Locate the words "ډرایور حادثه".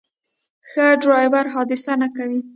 1.01-1.93